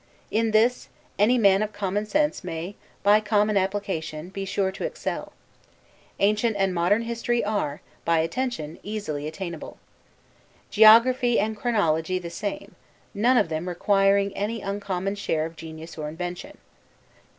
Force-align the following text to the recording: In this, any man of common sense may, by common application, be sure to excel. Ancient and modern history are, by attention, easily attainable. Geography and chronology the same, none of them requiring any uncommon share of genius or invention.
In 0.31 0.49
this, 0.49 0.89
any 1.19 1.37
man 1.37 1.61
of 1.61 1.73
common 1.73 2.07
sense 2.07 2.43
may, 2.43 2.73
by 3.03 3.19
common 3.19 3.55
application, 3.55 4.29
be 4.29 4.45
sure 4.45 4.71
to 4.71 4.83
excel. 4.83 5.31
Ancient 6.19 6.55
and 6.57 6.73
modern 6.73 7.03
history 7.03 7.43
are, 7.43 7.81
by 8.03 8.17
attention, 8.17 8.79
easily 8.81 9.27
attainable. 9.27 9.77
Geography 10.71 11.37
and 11.39 11.55
chronology 11.55 12.17
the 12.17 12.31
same, 12.31 12.73
none 13.13 13.37
of 13.37 13.49
them 13.49 13.69
requiring 13.69 14.35
any 14.35 14.59
uncommon 14.59 15.13
share 15.13 15.45
of 15.45 15.55
genius 15.55 15.95
or 15.99 16.09
invention. 16.09 16.57